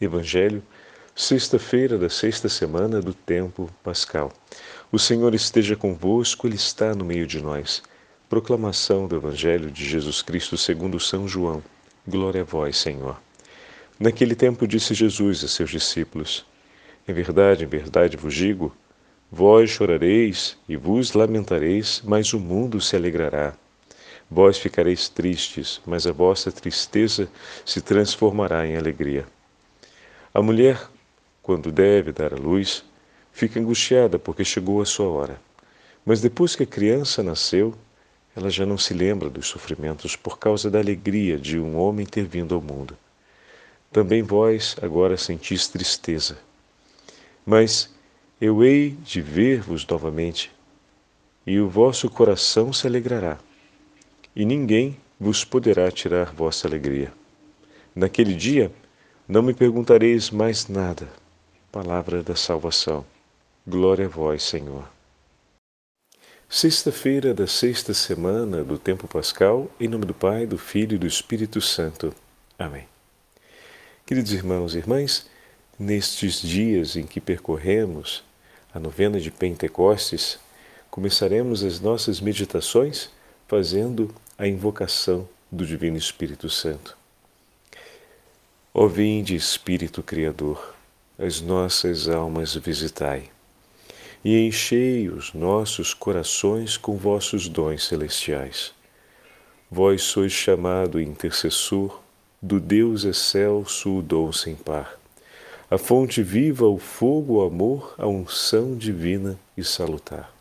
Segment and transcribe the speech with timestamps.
[0.00, 0.62] Evangelho,
[1.14, 4.32] sexta-feira da sexta semana do tempo pascal.
[4.90, 7.82] O Senhor esteja convosco, Ele está no meio de nós.
[8.28, 11.62] Proclamação do Evangelho de Jesus Cristo segundo São João.
[12.06, 13.20] Glória a vós, Senhor.
[14.00, 16.44] Naquele tempo disse Jesus a seus discípulos:
[17.06, 18.74] Em verdade, em verdade vos digo,
[19.30, 23.54] vós chorareis e vos lamentareis, mas o mundo se alegrará.
[24.28, 27.28] Vós ficareis tristes, mas a vossa tristeza
[27.64, 29.26] se transformará em alegria.
[30.34, 30.88] A mulher,
[31.42, 32.82] quando deve dar à luz,
[33.32, 35.40] fica angustiada porque chegou a sua hora.
[36.06, 37.74] Mas depois que a criança nasceu,
[38.34, 42.24] ela já não se lembra dos sofrimentos por causa da alegria de um homem ter
[42.24, 42.96] vindo ao mundo.
[43.92, 46.38] Também vós agora sentis tristeza.
[47.44, 47.94] Mas
[48.40, 50.50] eu hei de ver-vos novamente,
[51.46, 53.38] e o vosso coração se alegrará,
[54.34, 57.12] e ninguém vos poderá tirar vossa alegria.
[57.94, 58.72] Naquele dia,
[59.28, 61.08] não me perguntareis mais nada.
[61.70, 63.04] Palavra da salvação.
[63.66, 64.88] Glória a vós, Senhor.
[66.48, 71.06] Sexta-feira da sexta semana do tempo pascal, em nome do Pai, do Filho e do
[71.06, 72.14] Espírito Santo.
[72.58, 72.86] Amém.
[74.04, 75.26] Queridos irmãos e irmãs,
[75.78, 78.22] nestes dias em que percorremos
[78.74, 80.38] a novena de Pentecostes,
[80.90, 83.08] começaremos as nossas meditações
[83.48, 87.01] fazendo a invocação do Divino Espírito Santo.
[88.74, 90.74] Ó vinde, Espírito Criador,
[91.18, 93.28] as nossas almas visitai,
[94.24, 98.72] e enchei os nossos corações com vossos dons celestiais.
[99.70, 102.00] Vós sois chamado intercessor
[102.40, 104.98] do Deus excelso, o dom sem par,
[105.70, 110.32] a fonte viva, o fogo, o amor, a unção divina e salutar.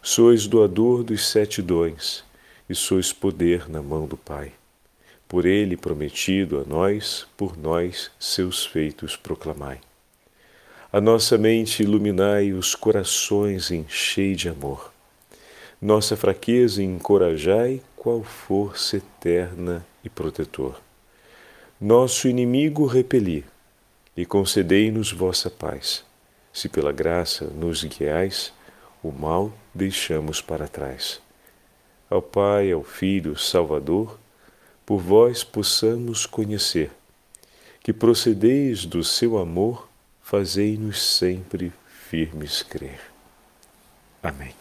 [0.00, 2.24] Sois doador dos sete dons,
[2.66, 4.52] e sois poder na mão do Pai
[5.32, 9.80] por ele prometido a nós, por nós seus feitos proclamai.
[10.92, 14.92] A nossa mente iluminai, os corações enchei de amor.
[15.80, 20.78] Nossa fraqueza encorajai, qual força eterna e protetor.
[21.80, 23.42] Nosso inimigo repeli,
[24.14, 26.04] e concedei-nos vossa paz.
[26.52, 28.52] Se pela graça nos guiais,
[29.02, 31.22] o mal deixamos para trás.
[32.10, 34.20] Ao Pai, ao Filho, Salvador,
[34.92, 36.90] por vós possamos conhecer,
[37.82, 39.88] que procedeis do seu amor,
[40.20, 41.72] fazei-nos sempre
[42.10, 43.00] firmes crer.
[44.22, 44.54] Amém.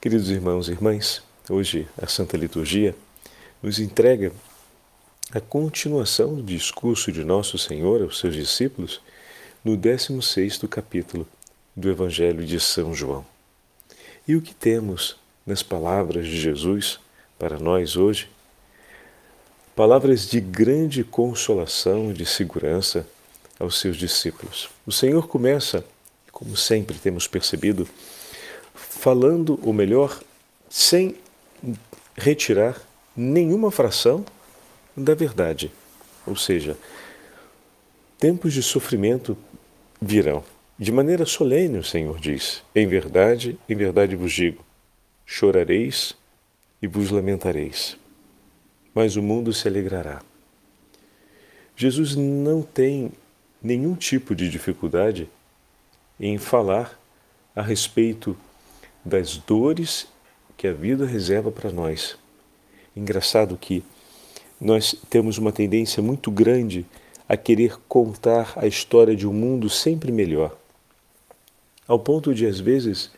[0.00, 2.96] Queridos irmãos e irmãs, hoje a Santa Liturgia
[3.62, 4.32] nos entrega
[5.30, 9.02] a continuação do discurso de Nosso Senhor aos seus discípulos
[9.62, 11.28] no 16º capítulo
[11.76, 13.26] do Evangelho de São João.
[14.26, 16.98] E o que temos nas palavras de Jesus
[17.40, 18.28] para nós hoje,
[19.74, 23.08] palavras de grande consolação e de segurança
[23.58, 24.68] aos seus discípulos.
[24.86, 25.82] O Senhor começa,
[26.30, 27.88] como sempre temos percebido,
[28.74, 30.20] falando, ou melhor,
[30.68, 31.16] sem
[32.14, 32.78] retirar
[33.16, 34.22] nenhuma fração
[34.94, 35.72] da verdade.
[36.26, 36.76] Ou seja,
[38.18, 39.34] tempos de sofrimento
[40.00, 40.44] virão.
[40.78, 44.62] De maneira solene, o Senhor diz: Em verdade, em verdade vos digo:
[45.24, 46.19] chorareis
[46.82, 47.96] e vos lamentareis,
[48.94, 50.22] mas o mundo se alegrará.
[51.76, 53.12] Jesus não tem
[53.62, 55.28] nenhum tipo de dificuldade
[56.18, 56.98] em falar
[57.54, 58.36] a respeito
[59.04, 60.06] das dores
[60.56, 62.16] que a vida reserva para nós.
[62.94, 63.82] Engraçado que
[64.60, 66.84] nós temos uma tendência muito grande
[67.28, 70.56] a querer contar a história de um mundo sempre melhor,
[71.86, 73.10] ao ponto de, às vezes,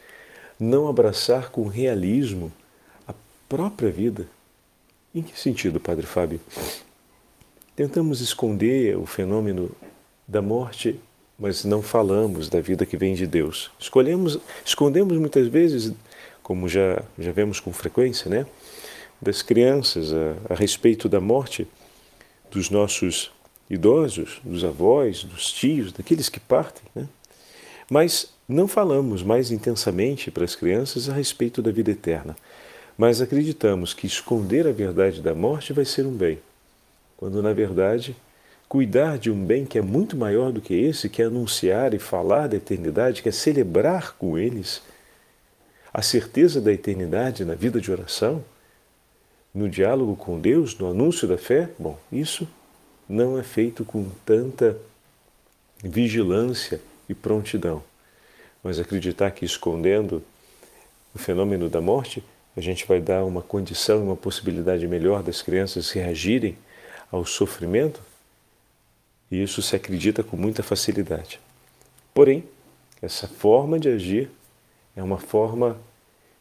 [0.59, 2.53] não abraçar com realismo
[3.53, 4.27] própria vida.
[5.15, 6.41] Em que sentido, Padre Fábio?
[7.77, 9.71] Tentamos esconder o fenômeno
[10.27, 10.99] da morte,
[11.39, 13.71] mas não falamos da vida que vem de Deus.
[13.79, 15.93] Escolhemos, escondemos muitas vezes,
[16.43, 18.47] como já, já vemos com frequência, né?
[19.21, 21.69] das crianças a, a respeito da morte
[22.51, 23.31] dos nossos
[23.69, 26.85] idosos, dos avós, dos tios, daqueles que partem.
[26.94, 27.06] Né?
[27.91, 32.35] Mas não falamos mais intensamente para as crianças a respeito da vida eterna
[32.97, 36.39] mas acreditamos que esconder a verdade da morte vai ser um bem,
[37.17, 38.17] quando na verdade
[38.69, 41.99] cuidar de um bem que é muito maior do que esse, que é anunciar e
[41.99, 44.81] falar da eternidade, que é celebrar com eles
[45.93, 48.43] a certeza da eternidade na vida de oração,
[49.55, 52.49] no diálogo com Deus, no anúncio da fé, bom, isso
[53.06, 54.75] não é feito com tanta
[55.85, 57.83] vigilância e prontidão.
[58.65, 60.23] Mas acreditar que escondendo
[61.15, 62.25] o fenômeno da morte
[62.56, 66.56] a gente vai dar uma condição, uma possibilidade melhor das crianças reagirem
[67.10, 68.00] ao sofrimento,
[69.31, 71.40] E isso se acredita com muita facilidade.
[72.12, 72.44] Porém,
[73.00, 74.31] essa forma de agir
[74.94, 75.78] é uma forma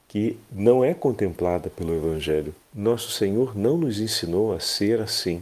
[0.10, 2.54] que não é contemplada pelo Evangelho.
[2.76, 5.42] Nosso Senhor não nos ensinou a ser assim.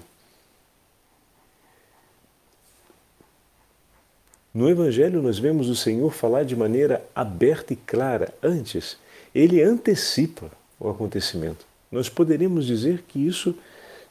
[4.54, 8.31] No Evangelho, nós vemos o Senhor falar de maneira aberta e clara.
[8.44, 8.95] Antes,
[9.33, 11.66] ele antecipa o acontecimento.
[11.92, 13.56] Nós poderíamos dizer que isso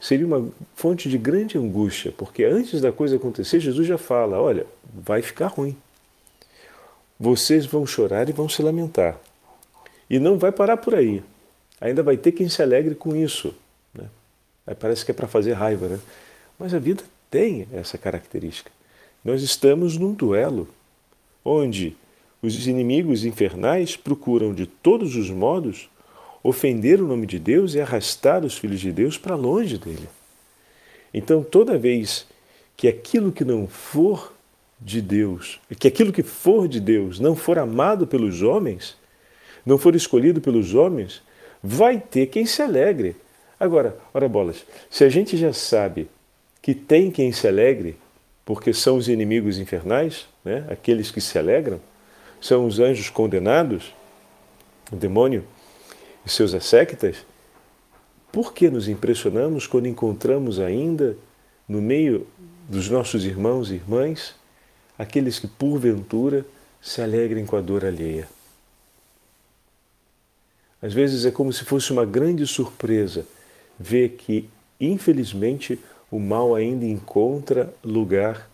[0.00, 4.66] seria uma fonte de grande angústia, porque antes da coisa acontecer, Jesus já fala: olha,
[4.92, 5.76] vai ficar ruim.
[7.18, 9.18] Vocês vão chorar e vão se lamentar.
[10.08, 11.22] E não vai parar por aí.
[11.80, 13.54] Ainda vai ter quem se alegre com isso.
[13.92, 14.04] Né?
[14.66, 15.98] Aí parece que é para fazer raiva, né?
[16.58, 18.70] Mas a vida tem essa característica.
[19.24, 20.68] Nós estamos num duelo
[21.44, 21.96] onde
[22.40, 25.88] os inimigos infernais procuram de todos os modos
[26.42, 30.08] ofender o nome de Deus e arrastar os filhos de Deus para longe dele.
[31.12, 32.26] Então, toda vez
[32.76, 34.32] que aquilo que não for
[34.80, 38.96] de Deus, que aquilo que for de Deus não for amado pelos homens,
[39.66, 41.22] não for escolhido pelos homens,
[41.62, 43.16] vai ter quem se alegre.
[43.58, 46.08] Agora, ora bolas, se a gente já sabe
[46.62, 47.96] que tem quem se alegre,
[48.44, 50.64] porque são os inimigos infernais, né?
[50.70, 51.80] aqueles que se alegram,
[52.40, 53.92] são os anjos condenados,
[54.92, 55.44] o demônio
[56.28, 57.16] e seus assectas,
[58.30, 61.16] por que nos impressionamos quando encontramos ainda
[61.66, 62.26] no meio
[62.68, 64.34] dos nossos irmãos e irmãs
[64.98, 66.44] aqueles que porventura
[66.82, 68.28] se alegrem com a dor alheia?
[70.82, 73.26] Às vezes é como se fosse uma grande surpresa
[73.78, 74.48] ver que,
[74.78, 75.78] infelizmente,
[76.10, 78.48] o mal ainda encontra lugar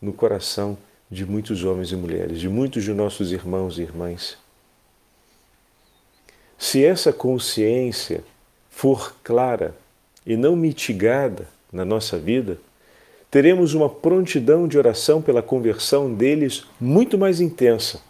[0.00, 0.78] no coração
[1.10, 4.38] de muitos homens e mulheres, de muitos de nossos irmãos e irmãs.
[6.58, 8.24] Se essa consciência
[8.70, 9.74] for clara
[10.26, 12.58] e não mitigada na nossa vida,
[13.30, 18.00] teremos uma prontidão de oração pela conversão deles muito mais intensa.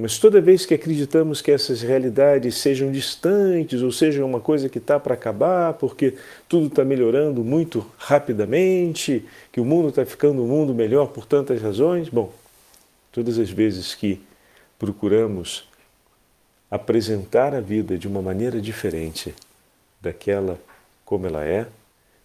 [0.00, 4.78] Mas toda vez que acreditamos que essas realidades sejam distantes ou sejam uma coisa que
[4.78, 6.14] está para acabar, porque
[6.48, 11.60] tudo está melhorando muito rapidamente, que o mundo está ficando um mundo melhor por tantas
[11.60, 12.32] razões, bom,
[13.10, 14.20] todas as vezes que
[14.78, 15.67] procuramos
[16.70, 19.34] apresentar a vida de uma maneira diferente
[20.00, 20.58] daquela
[21.04, 21.66] como ela é,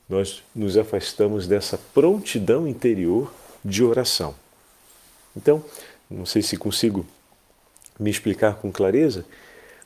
[0.10, 4.36] nós nos afastamos dessa prontidão interior de oração.
[5.36, 5.64] Então,
[6.10, 7.06] não sei se consigo
[8.00, 9.26] me explicar com clareza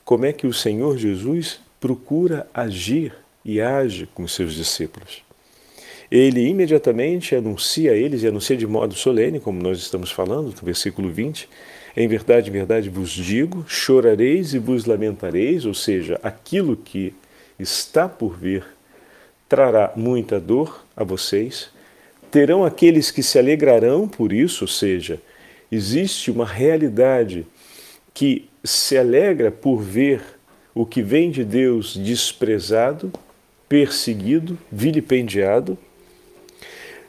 [0.04, 3.14] como é que o Senhor Jesus procura agir
[3.44, 5.22] e age com seus discípulos.
[6.10, 10.62] Ele imediatamente anuncia a eles, e anuncia de modo solene, como nós estamos falando, no
[10.62, 11.48] versículo 20:
[12.00, 17.12] Em verdade, verdade vos digo, chorareis e vos lamentareis, ou seja, aquilo que
[17.58, 18.64] está por vir
[19.48, 21.70] trará muita dor a vocês.
[22.30, 25.20] Terão aqueles que se alegrarão por isso, ou seja,
[25.72, 27.44] existe uma realidade
[28.14, 30.22] que se alegra por ver
[30.72, 33.10] o que vem de Deus desprezado,
[33.68, 35.76] perseguido, vilipendiado.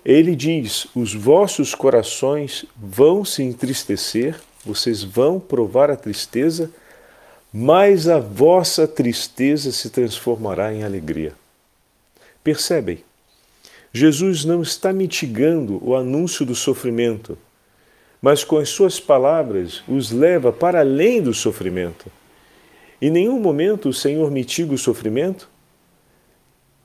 [0.04, 6.72] Ele diz: os vossos corações vão se entristecer, vocês vão provar a tristeza,
[7.52, 11.34] mas a vossa tristeza se transformará em alegria.
[12.44, 13.04] Percebem?
[13.92, 17.38] Jesus não está mitigando o anúncio do sofrimento
[18.22, 22.12] mas com as suas palavras os leva para além do sofrimento.
[23.02, 25.50] Em nenhum momento o Senhor mitiga o sofrimento,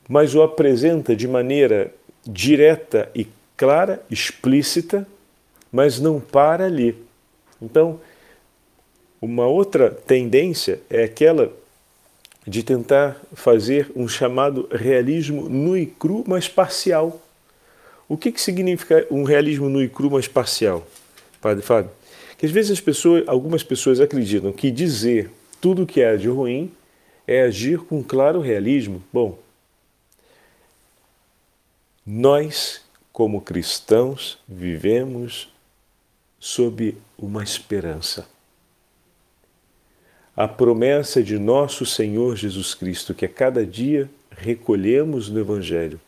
[0.09, 1.93] mas o apresenta de maneira
[2.25, 5.07] direta e clara, explícita,
[5.73, 7.04] mas não para ali.
[7.65, 8.01] Então,
[9.21, 11.53] uma outra tendência é aquela
[12.47, 17.21] de tentar fazer um chamado realismo nu e cru, mas parcial.
[18.07, 20.87] O que, que significa um realismo nu e cru, mas parcial?
[21.41, 21.91] Padre Fábio,
[22.37, 25.31] que às vezes as pessoas, algumas pessoas acreditam que dizer
[25.61, 26.71] tudo o que há de ruim
[27.27, 29.03] é agir com claro realismo.
[29.11, 29.39] Bom,
[32.07, 35.49] nós, como cristãos, vivemos
[36.39, 36.95] sob
[37.25, 38.27] uma esperança.
[40.37, 46.01] A promessa de nosso Senhor Jesus Cristo, que a cada dia recolhemos no Evangelho,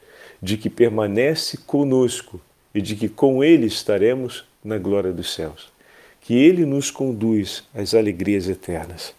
[0.43, 2.41] de que permanece conosco
[2.75, 5.73] e de que com Ele estaremos na glória dos céus.
[6.21, 9.15] Que Ele nos conduz às alegrias eternas.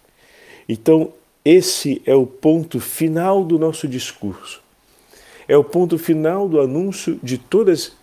[0.68, 1.14] Então,
[1.44, 4.62] esse é o ponto final do nosso discurso.
[5.48, 7.94] É o ponto final do anúncio de todas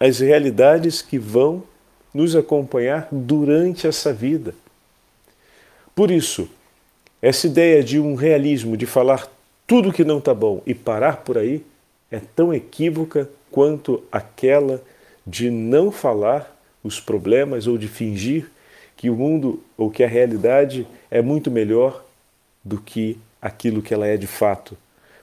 [0.00, 1.62] as realidades que vão
[2.12, 4.54] nos acompanhar durante essa vida.
[5.94, 6.48] Por isso,
[7.22, 9.28] essa ideia de um realismo, de falar
[9.66, 11.64] tudo que não está bom e parar por aí,
[12.10, 14.82] é tão equívoca quanto aquela
[15.26, 18.50] de não falar os problemas ou de fingir
[18.96, 22.04] que o mundo ou que a realidade é muito melhor
[22.64, 24.76] do que aquilo que ela é de fato.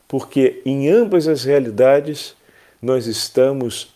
[0.08, 2.36] Porque em ambas as realidades
[2.82, 3.94] nós estamos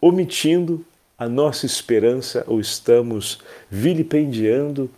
[0.00, 0.84] omitindo
[1.22, 3.38] a nossa esperança ou estamos
[3.70, 4.90] vilipendiando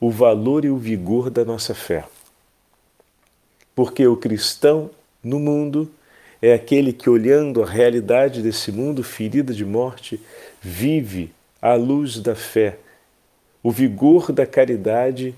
[0.00, 2.04] o valor e o vigor da nossa fé.
[3.74, 4.90] Porque o cristão
[5.22, 5.90] no mundo
[6.40, 10.18] é aquele que, olhando a realidade desse mundo ferida de morte,
[10.62, 12.78] vive à luz da fé,
[13.62, 15.34] o vigor da caridade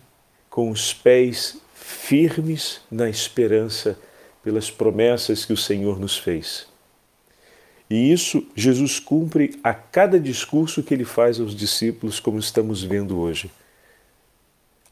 [0.49, 3.99] com os pés firmes na esperança
[4.45, 6.69] pelas promessas que o Senhor nos fez.
[7.91, 13.19] E isso Jesus cumpre a cada discurso que ele faz aos discípulos, como estamos vendo
[13.19, 13.51] hoje.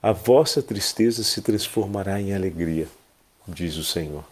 [0.03, 2.88] A vossa tristeza se transformará em alegria,
[3.47, 4.25] diz o Senhor.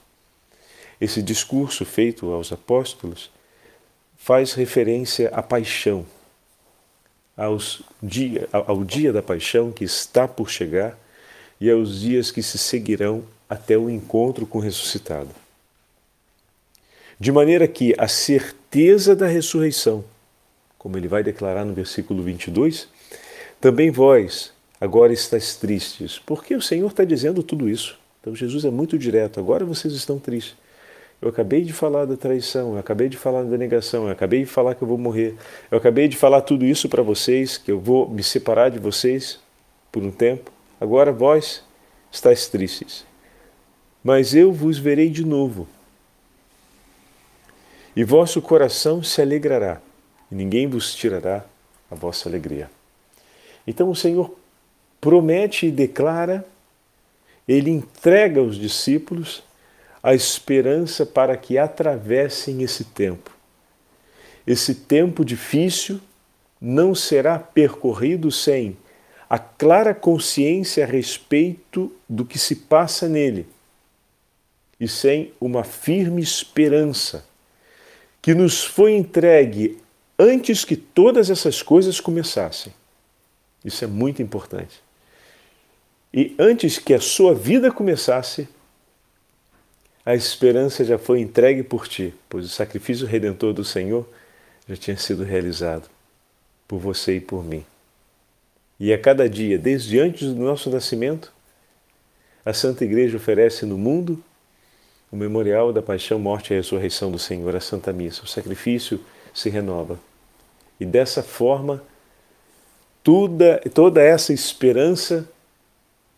[1.00, 3.30] Esse discurso feito aos apóstolos
[4.16, 6.06] faz referência à paixão,
[8.02, 10.98] dia, ao dia da paixão que está por chegar
[11.60, 15.43] e aos dias que se seguirão até o encontro com o ressuscitado.
[17.18, 20.04] De maneira que a certeza da ressurreição,
[20.78, 22.88] como ele vai declarar no versículo 22,
[23.60, 26.18] também vós agora estáis tristes.
[26.18, 27.98] Porque o Senhor está dizendo tudo isso.
[28.20, 29.38] Então Jesus é muito direto.
[29.38, 30.56] Agora vocês estão tristes.
[31.22, 34.46] Eu acabei de falar da traição, eu acabei de falar da negação, eu acabei de
[34.46, 35.34] falar que eu vou morrer,
[35.70, 39.40] eu acabei de falar tudo isso para vocês, que eu vou me separar de vocês
[39.90, 40.52] por um tempo.
[40.78, 41.62] Agora vós
[42.12, 43.06] estáis tristes.
[44.02, 45.66] Mas eu vos verei de novo
[47.96, 49.80] e vosso coração se alegrará,
[50.30, 51.44] e ninguém vos tirará
[51.90, 52.70] a vossa alegria.
[53.66, 54.36] Então o Senhor
[55.00, 56.44] promete e declara,
[57.46, 59.42] ele entrega aos discípulos
[60.02, 63.30] a esperança para que atravessem esse tempo.
[64.46, 66.00] Esse tempo difícil
[66.60, 68.76] não será percorrido sem
[69.28, 73.46] a clara consciência a respeito do que se passa nele
[74.78, 77.24] e sem uma firme esperança
[78.24, 79.76] que nos foi entregue
[80.18, 82.72] antes que todas essas coisas começassem.
[83.62, 84.82] Isso é muito importante.
[86.10, 88.48] E antes que a sua vida começasse,
[90.06, 94.08] a esperança já foi entregue por ti, pois o sacrifício redentor do Senhor
[94.66, 95.90] já tinha sido realizado
[96.66, 97.62] por você e por mim.
[98.80, 101.30] E a cada dia, desde antes do nosso nascimento,
[102.42, 104.24] a Santa Igreja oferece no mundo
[105.14, 108.24] o memorial da paixão, morte e ressurreição do Senhor, a Santa Missa.
[108.24, 108.98] O sacrifício
[109.32, 109.96] se renova.
[110.80, 111.80] E dessa forma,
[113.00, 115.28] toda, toda essa esperança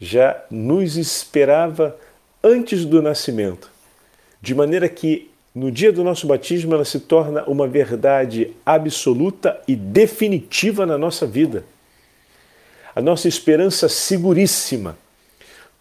[0.01, 1.95] já nos esperava
[2.43, 3.71] antes do nascimento,
[4.41, 9.77] de maneira que no dia do nosso batismo ela se torna uma verdade absoluta e
[9.77, 11.65] definitiva na nossa vida.
[12.95, 14.97] A nossa esperança seguríssima.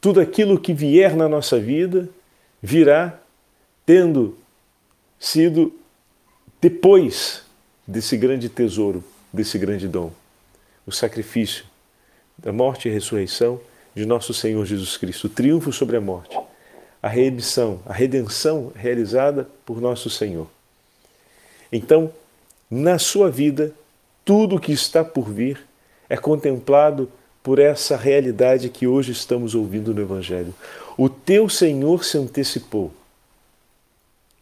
[0.01, 2.09] Tudo aquilo que vier na nossa vida
[2.65, 3.19] virá
[3.85, 4.35] tendo
[5.19, 5.71] sido
[6.59, 7.43] depois
[7.85, 10.11] desse grande tesouro, desse grande dom,
[10.83, 11.63] o sacrifício
[12.35, 13.61] da morte e ressurreição
[13.93, 16.35] de nosso Senhor Jesus Cristo, o triunfo sobre a morte,
[17.03, 20.49] a remissão, a redenção realizada por nosso Senhor.
[21.71, 22.11] Então,
[22.69, 23.71] na sua vida,
[24.25, 25.63] tudo o que está por vir
[26.09, 27.11] é contemplado
[27.45, 30.51] por essa realidade que hoje estamos ouvindo no Evangelho.
[30.97, 32.91] O teu Senhor se antecipou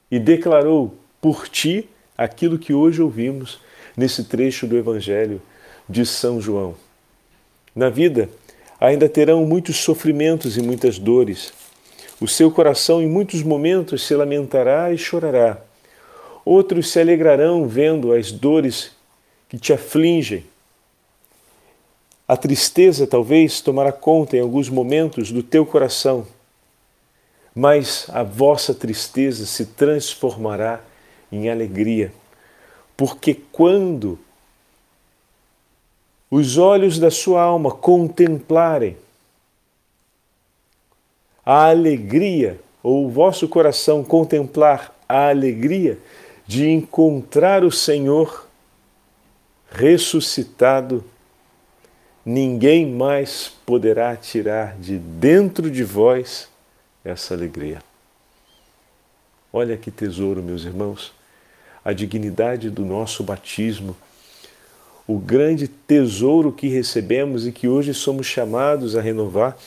[0.10, 3.60] e declarou por ti aquilo que hoje ouvimos
[3.98, 5.42] nesse trecho do Evangelho
[5.88, 6.76] de São João.
[7.76, 8.30] Na vida,
[8.80, 11.52] ainda terão muitos sofrimentos e muitas dores.
[12.22, 15.58] O seu coração, em muitos momentos, se lamentará e chorará.
[16.46, 18.94] Outros se alegrarão vendo as dores
[19.50, 20.46] que te afligem
[22.34, 26.26] a tristeza talvez tomará conta em alguns momentos do teu coração,
[27.54, 30.82] mas a vossa tristeza se transformará
[31.32, 32.12] em alegria,
[32.98, 34.18] porque quando
[36.32, 38.98] os olhos da sua alma contemplarem
[41.46, 46.00] a alegria, ou o vosso coração contemplar a alegria
[46.48, 48.48] de encontrar o Senhor
[49.70, 51.13] ressuscitado
[52.26, 56.50] ninguém mais poderá tirar de dentro de vós
[57.04, 57.82] essa alegria.
[59.52, 61.14] Olha que tesouro, meus irmãos,
[61.84, 63.96] a dignidade do nosso batismo,
[65.06, 69.58] o grande tesouro que recebemos e que hoje somos chamados a renovar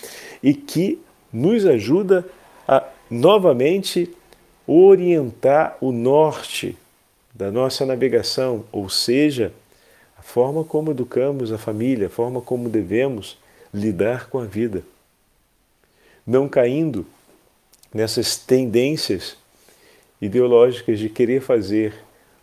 [0.42, 0.98] e que
[1.32, 2.24] nos ajuda
[2.66, 4.10] a novamente
[4.66, 6.76] orientar o norte
[7.34, 9.52] da nossa navegação, ou seja,
[10.26, 13.38] forma como educamos a família, a forma como devemos
[13.72, 14.82] lidar com a vida.
[16.26, 17.06] Não caindo
[17.94, 19.36] nessas tendências
[20.20, 21.94] ideológicas de querer fazer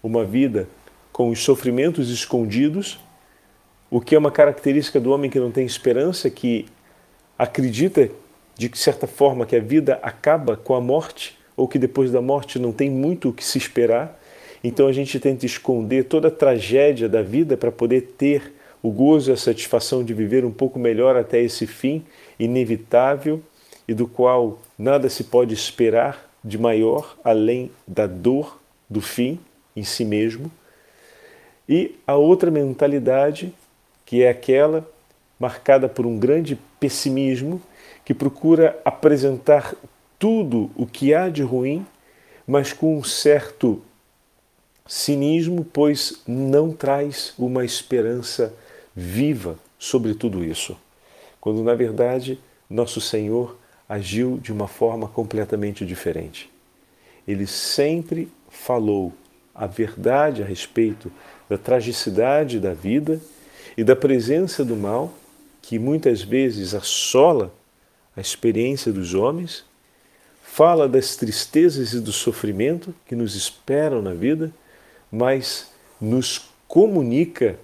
[0.01, 0.67] uma vida
[1.11, 2.99] com os sofrimentos escondidos,
[3.91, 6.65] o que é uma característica do homem que não tem esperança, que
[7.37, 8.09] acredita
[8.57, 12.57] de certa forma que a vida acaba com a morte ou que depois da morte
[12.57, 14.19] não tem muito o que se esperar.
[14.63, 19.31] Então a gente tenta esconder toda a tragédia da vida para poder ter o gozo
[19.31, 22.03] e a satisfação de viver um pouco melhor até esse fim
[22.39, 23.41] inevitável
[23.87, 29.39] e do qual nada se pode esperar de maior além da dor do fim
[29.75, 30.51] em si mesmo.
[31.67, 33.53] E a outra mentalidade,
[34.05, 34.87] que é aquela
[35.39, 37.61] marcada por um grande pessimismo,
[38.05, 39.73] que procura apresentar
[40.19, 41.85] tudo o que há de ruim,
[42.45, 43.81] mas com um certo
[44.85, 48.53] cinismo, pois não traz uma esperança
[48.95, 50.77] viva sobre tudo isso.
[51.39, 56.49] Quando na verdade nosso Senhor agiu de uma forma completamente diferente.
[57.27, 59.13] Ele sempre falou
[59.53, 61.11] a verdade a respeito
[61.47, 63.21] da tragicidade da vida
[63.77, 65.13] e da presença do mal
[65.61, 67.53] que muitas vezes assola
[68.15, 69.63] a experiência dos homens,
[70.43, 74.51] fala das tristezas e do sofrimento que nos esperam na vida,
[75.13, 75.69] mas
[76.01, 77.59] nos comunica,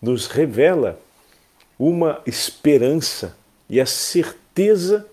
[0.00, 1.00] nos revela
[1.76, 3.36] uma esperança
[3.68, 5.04] e a certeza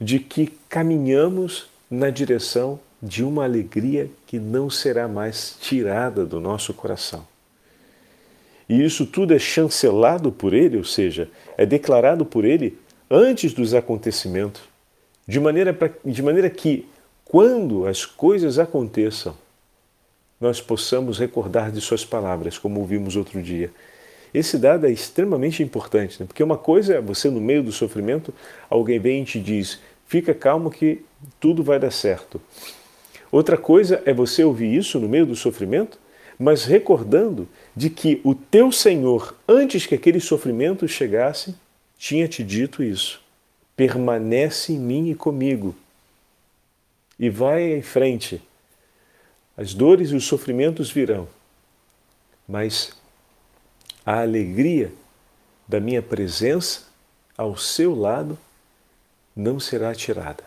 [0.00, 6.74] de que caminhamos na direção de uma alegria que não será mais tirada do nosso
[6.74, 7.24] coração.
[8.68, 12.76] E isso tudo é chancelado por ele, ou seja, é declarado por ele
[13.08, 14.62] antes dos acontecimentos,
[15.28, 16.88] de maneira, pra, de maneira que,
[17.24, 19.36] quando as coisas aconteçam,
[20.40, 23.70] nós possamos recordar de Suas palavras, como ouvimos outro dia.
[24.32, 26.26] Esse dado é extremamente importante, né?
[26.26, 28.32] porque uma coisa é você, no meio do sofrimento,
[28.70, 31.02] alguém vem e te diz: fica calmo que
[31.38, 32.40] tudo vai dar certo.
[33.30, 35.98] Outra coisa é você ouvir isso no meio do sofrimento,
[36.38, 41.54] mas recordando de que o teu Senhor, antes que aquele sofrimento chegasse,
[41.98, 43.20] tinha te dito isso.
[43.76, 45.74] Permanece em mim e comigo.
[47.18, 48.40] E vai em frente.
[49.60, 51.28] As dores e os sofrimentos virão,
[52.48, 52.96] mas
[54.06, 54.90] a alegria
[55.68, 56.84] da minha presença
[57.36, 58.38] ao seu lado
[59.36, 60.42] não será tirada.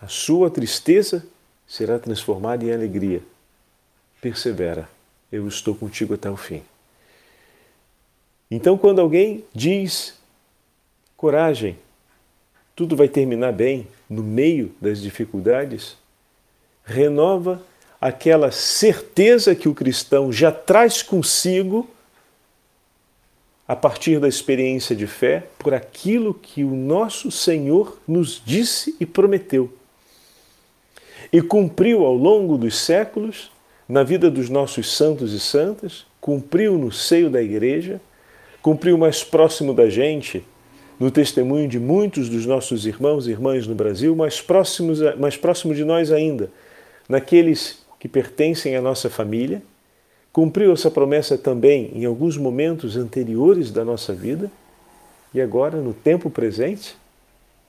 [0.00, 1.26] A sua tristeza
[1.66, 3.20] será transformada em alegria.
[4.20, 4.88] Persevera,
[5.32, 6.62] eu estou contigo até o fim.
[8.48, 10.16] Então, quando alguém diz
[11.16, 11.76] coragem,
[12.76, 15.96] tudo vai terminar bem no meio das dificuldades,
[16.84, 17.60] renova
[18.00, 21.88] aquela certeza que o cristão já traz consigo
[23.68, 29.06] a partir da experiência de fé por aquilo que o nosso Senhor nos disse e
[29.06, 29.72] prometeu.
[31.32, 33.52] E cumpriu ao longo dos séculos
[33.88, 38.00] na vida dos nossos santos e santas, cumpriu no seio da igreja,
[38.62, 40.44] cumpriu mais próximo da gente,
[40.98, 45.74] no testemunho de muitos dos nossos irmãos e irmãs no Brasil, mais próximos, mais próximo
[45.74, 46.50] de nós ainda,
[47.08, 49.62] naqueles que pertencem à nossa família,
[50.32, 54.50] cumpriu essa promessa também em alguns momentos anteriores da nossa vida
[55.34, 56.96] e agora, no tempo presente,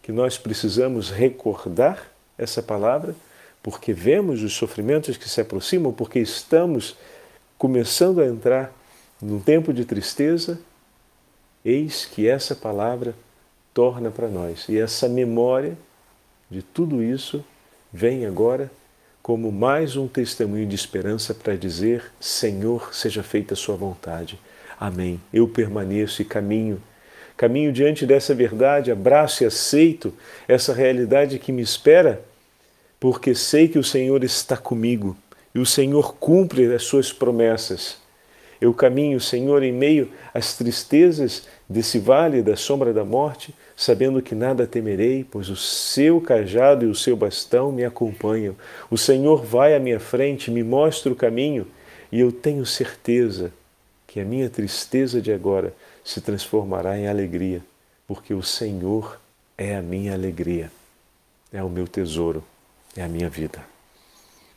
[0.02, 3.14] que nós precisamos recordar essa palavra
[3.62, 6.96] porque vemos os sofrimentos que se aproximam, porque estamos
[7.58, 8.74] começando a entrar
[9.22, 10.60] num tempo de tristeza,
[11.64, 13.14] eis que essa palavra
[13.72, 14.68] torna para nós.
[14.68, 15.78] E essa memória
[16.50, 17.44] de tudo isso
[17.94, 18.72] vem agora
[19.22, 24.40] como mais um testemunho de esperança para dizer: Senhor, seja feita a Sua vontade.
[24.80, 25.22] Amém.
[25.32, 26.82] Eu permaneço e caminho.
[27.38, 30.14] Caminho diante dessa verdade, abraço e aceito
[30.48, 32.24] essa realidade que me espera
[33.00, 35.18] porque sei que o Senhor está comigo
[35.56, 37.98] e o Senhor cumpre as suas promessas.
[38.62, 44.36] Eu caminho, Senhor, em meio às tristezas desse vale da sombra da morte, sabendo que
[44.36, 48.56] nada temerei, pois o seu cajado e o seu bastão me acompanham.
[48.92, 51.66] O Senhor vai à minha frente, me mostra o caminho,
[52.12, 53.52] e eu tenho certeza
[54.06, 55.74] que a minha tristeza de agora
[56.06, 57.64] se transformará em alegria,
[58.08, 59.20] porque o Senhor
[59.58, 60.72] é a minha alegria,
[61.52, 62.44] é o meu tesouro
[62.96, 63.66] é a minha vida.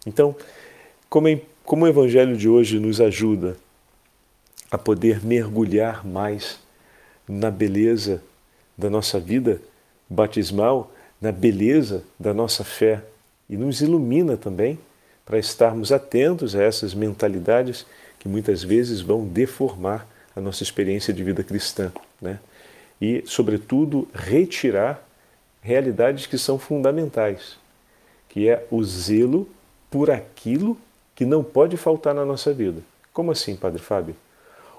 [0.04, 0.36] Então,
[1.08, 3.56] como, como o Evangelho de hoje nos ajuda
[4.70, 6.58] a poder mergulhar mais
[7.26, 8.20] na beleza
[8.76, 9.60] da nossa vida
[10.08, 13.02] batismal, na beleza da nossa fé
[13.48, 14.78] e nos ilumina também
[15.24, 17.86] para estarmos atentos a essas mentalidades
[18.18, 20.06] que muitas vezes vão deformar
[20.36, 22.38] a nossa experiência de vida cristã, né?
[23.00, 25.06] E, sobretudo, retirar
[25.62, 27.56] realidades que são fundamentais,
[28.28, 29.48] que é o zelo
[29.90, 30.76] por aquilo
[31.14, 32.82] que não pode faltar na nossa vida.
[33.12, 34.16] Como assim, Padre Fábio?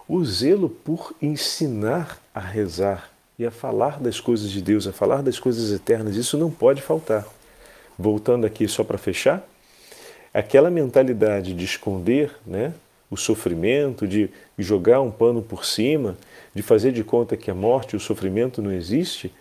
[0.08, 5.21] O zelo por ensinar a rezar e a falar das coisas de Deus, a falar
[5.21, 7.26] das coisas eternas, isso não pode faltar.
[7.98, 9.45] Voltando aqui só para fechar,
[10.34, 12.74] aquela mentalidade de esconder né,
[13.10, 16.17] o sofrimento, de jogar um pano por cima,
[16.54, 19.32] de fazer de conta que a morte o sofrimento não existe,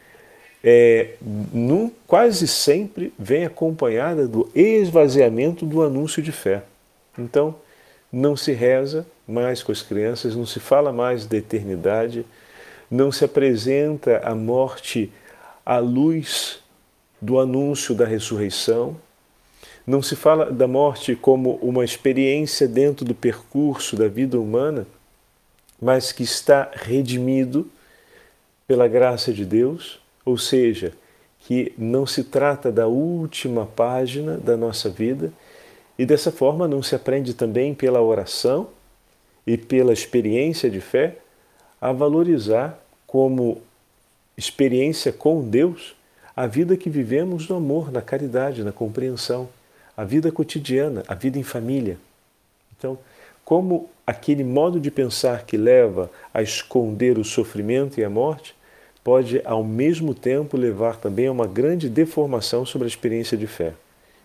[0.62, 1.11] é,
[1.52, 6.62] num, quase sempre vem acompanhada do esvaziamento do anúncio de fé.
[7.18, 7.57] Então,
[8.11, 12.24] não se reza mais com as crianças, não se fala mais da eternidade,
[12.90, 15.11] não se apresenta a morte
[15.64, 16.61] à luz
[17.20, 18.97] do anúncio da ressurreição,
[19.87, 24.87] não se fala da morte como uma experiência dentro do percurso da vida humana,
[25.81, 27.68] mas que está redimido
[28.66, 30.92] pela graça de Deus, ou seja,
[31.40, 35.31] que não se trata da última página da nossa vida,
[35.99, 38.68] e dessa forma não se aprende também pela oração
[39.47, 41.18] e pela experiência de fé
[41.85, 43.61] a valorizar como
[44.38, 45.94] experiência com Deus
[46.35, 49.51] a vida que vivemos no amor, na caridade, na compreensão,
[49.94, 51.99] a vida cotidiana, a vida em família.
[52.75, 52.99] Então,
[53.44, 58.55] como aquele modo de pensar que leva a esconder o sofrimento e a morte
[59.05, 63.75] pode, ao mesmo tempo, levar também a uma grande deformação sobre a experiência de fé.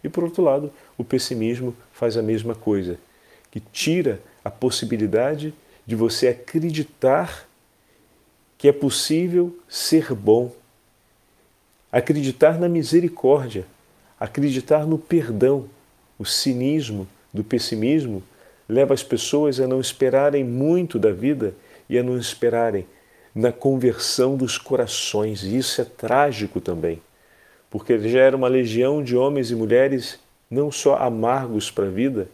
[0.02, 2.98] E, por outro lado, o pessimismo faz a mesma coisa,
[3.52, 5.54] que tira a possibilidade
[5.86, 7.48] de você acreditar
[8.60, 10.52] que é possível ser bom,
[11.89, 13.65] acreditar na misericórdia,
[14.19, 15.67] acreditar no perdão.
[16.19, 18.22] O cinismo do pessimismo
[18.67, 21.54] leva as pessoas a não esperarem muito da vida
[21.89, 22.86] e a não esperarem
[23.34, 25.41] na conversão dos corações.
[25.41, 27.02] E isso é trágico também,
[27.72, 30.19] porque já era uma legião de homens e mulheres
[30.52, 32.28] não só amargos para a vida,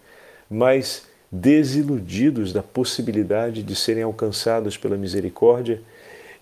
[0.50, 5.82] mas desiludidos da possibilidade de serem alcançados pela misericórdia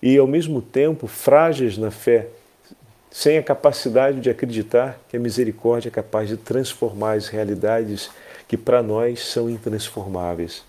[0.04, 2.26] e, ao mesmo tempo, frágeis na fé,
[3.10, 8.10] sem a capacidade de acreditar que a misericórdia é capaz de transformar as realidades
[8.46, 10.62] que para nós são intransformáveis,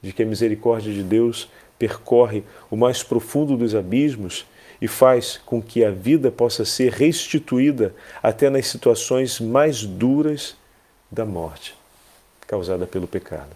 [0.00, 4.46] de que a misericórdia de Deus percorre o mais profundo dos abismos
[4.80, 10.56] e faz com que a vida possa ser restituída até nas situações mais duras
[11.10, 11.74] da morte
[12.46, 13.50] causada pelo pecado.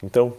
[0.00, 0.32] Então,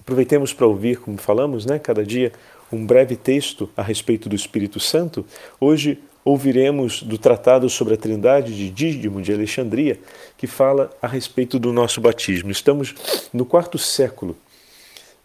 [0.00, 2.32] aproveitemos para ouvir, como falamos, né, cada dia,
[2.72, 5.24] um breve texto a respeito do Espírito Santo.
[5.60, 9.98] Hoje ouviremos do Tratado sobre a Trindade de Dídimo de Alexandria,
[10.36, 12.50] que fala a respeito do nosso batismo.
[12.50, 12.94] Estamos
[13.32, 14.36] no quarto século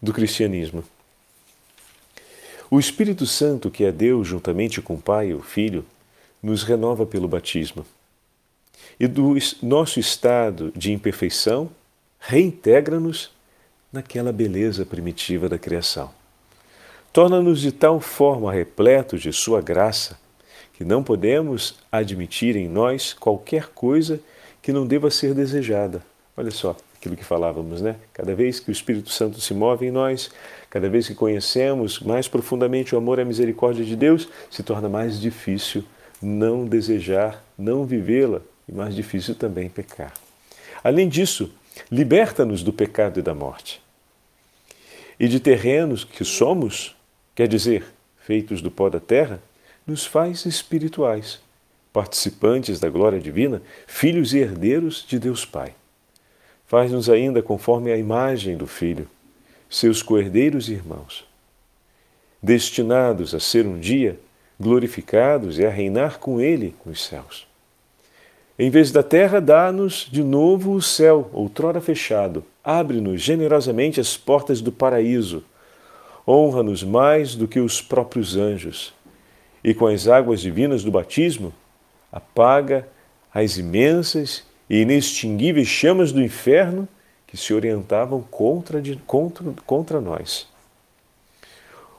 [0.01, 0.83] do cristianismo.
[2.71, 5.85] O Espírito Santo, que é Deus juntamente com o Pai e o Filho,
[6.41, 7.85] nos renova pelo batismo.
[8.99, 11.69] E do nosso estado de imperfeição,
[12.19, 13.31] reintegra-nos
[13.91, 16.11] naquela beleza primitiva da criação.
[17.13, 20.17] Torna-nos de tal forma repletos de Sua graça
[20.73, 24.19] que não podemos admitir em nós qualquer coisa
[24.63, 26.03] que não deva ser desejada.
[26.35, 27.97] Olha só aquilo que falávamos, né?
[28.11, 30.31] Cada vez que o Espírito Santo se move em nós,
[30.71, 34.89] cada vez que conhecemos mais profundamente o amor e a misericórdia de Deus, se torna
[34.89, 35.83] mais difícil
[36.19, 40.13] não desejar, não vivê-la e mais difícil também pecar.
[40.83, 41.53] Além disso,
[41.91, 43.79] liberta-nos do pecado e da morte.
[45.19, 46.95] E de terrenos que somos,
[47.35, 47.85] quer dizer,
[48.17, 49.41] feitos do pó da terra,
[49.85, 51.39] nos faz espirituais,
[51.91, 55.73] participantes da glória divina, filhos e herdeiros de Deus Pai.
[56.65, 59.07] Faz-nos ainda conforme a imagem do Filho,
[59.69, 61.25] seus coerdeiros e irmãos,
[62.41, 64.19] destinados a ser um dia
[64.59, 67.47] glorificados e a reinar com Ele nos céus.
[68.57, 72.45] Em vez da terra, dá-nos de novo o céu, outrora fechado.
[72.63, 75.43] Abre-nos generosamente as portas do paraíso.
[76.27, 78.93] Honra-nos mais do que os próprios anjos
[79.63, 81.53] e com as águas divinas do batismo,
[82.11, 82.87] apaga
[83.33, 86.87] as imensas e inextinguíveis chamas do inferno
[87.25, 90.47] que se orientavam contra, contra, contra nós.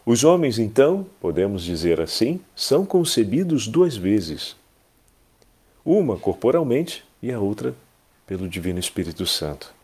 [0.06, 4.54] Os homens, então, podemos dizer assim, são concebidos duas vezes.
[5.84, 7.74] Uma corporalmente e a outra
[8.26, 9.74] pelo Divino Espírito Santo.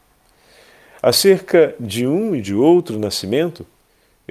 [1.03, 3.66] Acerca de um e de outro nascimento,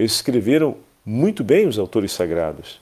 [0.06, 2.80] escreveram muito bem os autores sagrados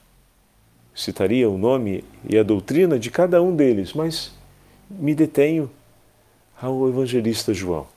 [0.98, 4.32] citaria o nome e a doutrina de cada um deles, mas
[4.90, 5.70] me detenho
[6.60, 7.88] ao evangelista João.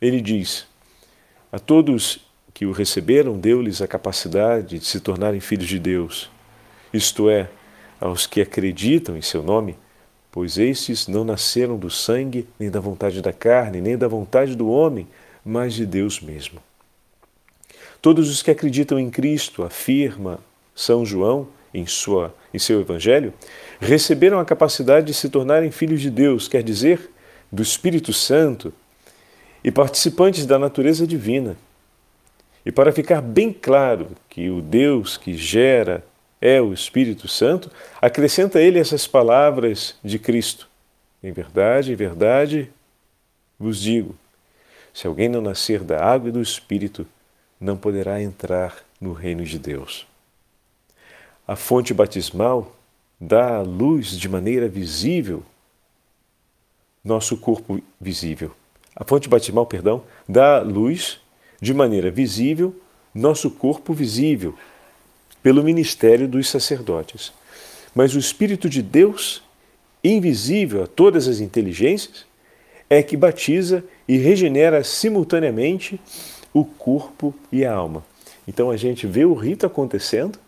[0.00, 0.68] Ele diz:
[1.50, 6.30] A todos que o receberam, deu-lhes a capacidade de se tornarem filhos de Deus,
[6.92, 7.50] isto é,
[8.00, 9.76] aos que acreditam em seu nome,
[10.30, 14.70] pois estes não nasceram do sangue, nem da vontade da carne, nem da vontade do
[14.70, 15.08] homem,
[15.44, 16.60] mas de Deus mesmo.
[18.06, 20.38] Todos os que acreditam em Cristo, afirma
[20.76, 23.34] São João em, sua, em seu Evangelho,
[23.80, 27.10] receberam a capacidade de se tornarem filhos de Deus, quer dizer,
[27.50, 28.72] do Espírito Santo,
[29.64, 31.56] e participantes da natureza divina.
[32.64, 36.04] E para ficar bem claro que o Deus que gera
[36.40, 40.68] é o Espírito Santo, acrescenta ele essas palavras de Cristo:
[41.20, 42.70] Em verdade, em verdade
[43.58, 44.14] vos digo:
[44.94, 47.04] se alguém não nascer da água e do Espírito,
[47.60, 50.06] não poderá entrar no reino de Deus.
[51.46, 52.74] A fonte batismal
[53.20, 55.42] dá a luz de maneira visível
[57.04, 58.52] nosso corpo visível.
[58.94, 61.20] A fonte batismal, perdão, dá luz
[61.60, 62.74] de maneira visível
[63.14, 64.54] nosso corpo visível,
[65.42, 67.32] pelo ministério dos sacerdotes.
[67.94, 69.42] Mas o Espírito de Deus,
[70.04, 72.26] invisível a todas as inteligências,
[72.90, 75.98] é que batiza e regenera simultaneamente
[76.58, 78.02] o corpo e a alma.
[78.48, 80.38] Então a gente vê o rito acontecendo,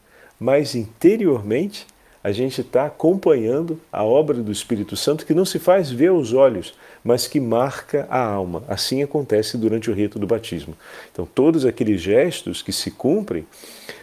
[0.40, 1.86] mas interiormente
[2.24, 6.32] a gente está acompanhando a obra do Espírito Santo que não se faz ver aos
[6.32, 6.72] olhos,
[7.04, 8.64] mas que marca a alma.
[8.66, 10.74] Assim acontece durante o rito do batismo.
[11.12, 13.46] Então, todos aqueles gestos que se cumprem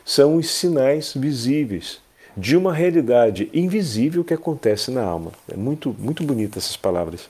[0.05, 1.99] são os sinais visíveis
[2.37, 5.31] de uma realidade invisível que acontece na alma.
[5.51, 7.29] É muito, muito bonita essas palavras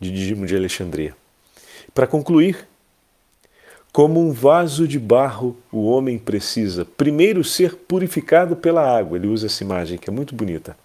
[0.00, 1.14] de Dídimo de Alexandria.
[1.94, 2.66] Para concluir,
[3.94, 9.16] como um vaso de barro, o homem precisa primeiro ser purificado pela água.
[9.16, 10.76] Ele usa essa imagem que é muito bonita.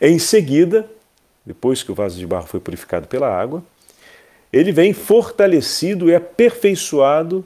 [0.00, 0.90] Em seguida,
[1.44, 3.62] depois que o vaso de barro foi purificado pela água,
[4.50, 7.44] ele vem fortalecido e aperfeiçoado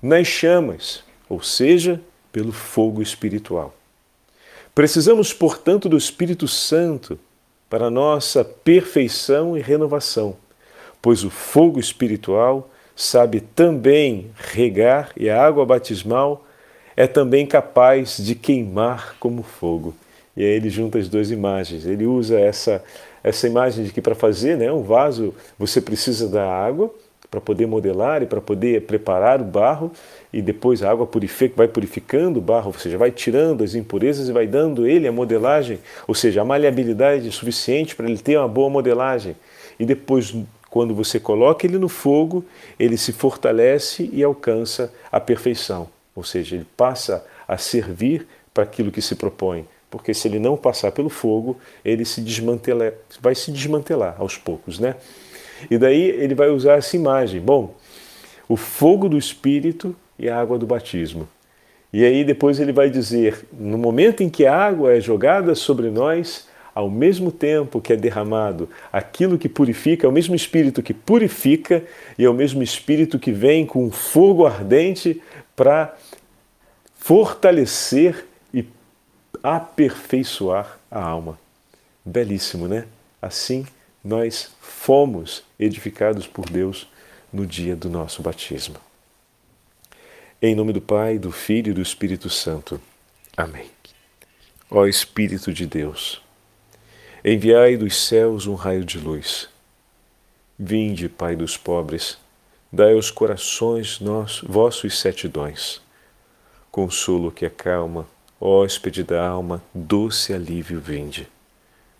[0.00, 2.00] nas chamas, ou seja,
[2.32, 3.74] pelo fogo espiritual.
[4.74, 7.18] Precisamos, portanto, do Espírito Santo
[7.68, 10.38] para nossa perfeição e renovação,
[11.02, 16.44] pois o fogo espiritual sabe também regar e a água batismal
[16.96, 19.94] é também capaz de queimar como fogo.
[20.34, 21.84] E aí ele junta as duas imagens.
[21.84, 22.82] Ele usa essa,
[23.22, 26.92] essa imagem de que para fazer né, um vaso você precisa da água
[27.30, 29.92] para poder modelar e para poder preparar o barro
[30.32, 34.28] e depois a água purifica, vai purificando o barro, ou seja, vai tirando as impurezas
[34.28, 38.48] e vai dando ele a modelagem, ou seja, a maleabilidade suficiente para ele ter uma
[38.48, 39.36] boa modelagem.
[39.78, 40.34] E depois
[40.76, 42.44] quando você coloca ele no fogo,
[42.78, 45.88] ele se fortalece e alcança a perfeição.
[46.14, 49.66] Ou seja, ele passa a servir para aquilo que se propõe.
[49.90, 54.78] Porque se ele não passar pelo fogo, ele se desmantela, vai se desmantelar aos poucos,
[54.78, 54.96] né?
[55.70, 57.40] E daí ele vai usar essa imagem.
[57.40, 57.74] Bom,
[58.46, 61.26] o fogo do Espírito e a água do batismo.
[61.90, 65.88] E aí depois ele vai dizer: no momento em que a água é jogada sobre
[65.88, 70.92] nós, ao mesmo tempo que é derramado aquilo que purifica, é o mesmo Espírito que
[70.92, 71.82] purifica
[72.18, 75.22] e é o mesmo Espírito que vem com fogo ardente
[75.56, 75.96] para
[76.98, 78.62] fortalecer e
[79.42, 81.38] aperfeiçoar a alma.
[82.04, 82.84] Belíssimo, né?
[83.22, 83.64] Assim
[84.04, 86.86] nós fomos edificados por Deus
[87.32, 88.76] no dia do nosso batismo.
[90.42, 92.78] Em nome do Pai, do Filho e do Espírito Santo.
[93.34, 93.70] Amém.
[94.70, 96.20] Ó Espírito de Deus,
[97.24, 99.48] Enviai dos céus um raio de luz.
[100.58, 102.18] Vinde, Pai dos pobres,
[102.70, 103.98] dai aos corações
[104.46, 105.82] vossos sete dons.
[106.70, 108.06] Consolo que acalma,
[108.38, 111.26] hóspede da alma, doce alívio vinde.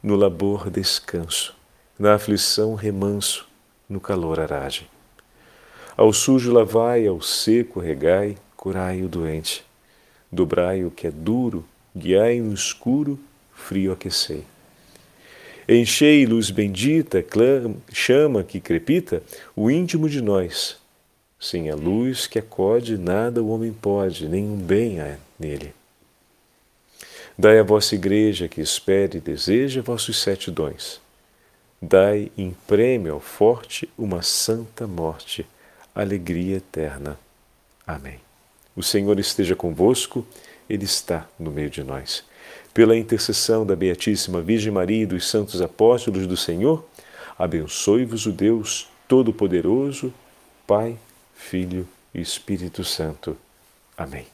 [0.02, 1.57] No labor descanso,
[1.98, 3.48] na aflição remanso,
[3.88, 4.87] no calor aragem.
[5.96, 9.64] Ao sujo lavai, ao seco regai, curai o doente.
[10.31, 11.64] Dobrai o que é duro,
[11.96, 13.18] guiai no escuro,
[13.55, 14.44] frio aquecei.
[15.68, 17.24] Enchei luz bendita,
[17.92, 19.20] chama que crepita,
[19.55, 20.76] o íntimo de nós.
[21.40, 25.74] Sem a luz que acode, nada o homem pode, nenhum bem há nele.
[27.37, 31.00] Dai à vossa igreja que espere e deseja vossos sete dons.
[31.83, 35.44] Dai em prêmio ao forte uma santa morte,
[35.92, 37.18] alegria eterna.
[37.85, 38.20] Amém.
[38.74, 40.24] O Senhor esteja convosco,
[40.70, 42.24] Ele está no meio de nós
[42.76, 46.86] pela intercessão da Beatíssima Virgem Maria e dos santos apóstolos do Senhor,
[47.38, 50.12] abençoe-vos o Deus Todo-Poderoso,
[50.66, 50.98] Pai,
[51.34, 53.34] Filho e Espírito Santo.
[53.96, 54.26] Amém.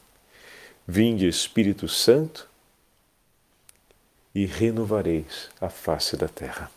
[0.84, 2.48] Vinde, Espírito Santo,
[4.34, 6.68] e renovareis a face da terra.